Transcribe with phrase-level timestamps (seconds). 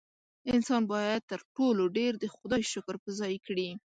[0.53, 3.69] انسان باید تر ټولو ډېر د خدای شکر په ځای کړي.